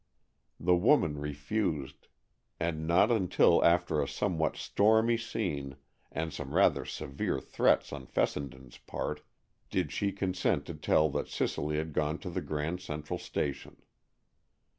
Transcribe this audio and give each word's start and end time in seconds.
The 0.59 0.75
woman 0.75 1.19
refused, 1.19 2.07
and 2.59 2.87
not 2.87 3.11
until 3.11 3.63
after 3.63 4.01
a 4.01 4.07
somewhat 4.07 4.57
stormy 4.57 5.15
scene, 5.15 5.75
and 6.11 6.33
some 6.33 6.55
rather 6.55 6.85
severe 6.85 7.39
threats 7.39 7.93
on 7.93 8.07
Fessenden's 8.07 8.79
part 8.79 9.21
did 9.69 9.91
she 9.91 10.11
consent 10.11 10.65
to 10.65 10.73
tell 10.73 11.11
that 11.11 11.27
Cicely 11.27 11.77
had 11.77 11.93
gone 11.93 12.17
to 12.17 12.31
the 12.31 12.41
Grand 12.41 12.81
Central 12.81 13.19
Station. 13.19 13.77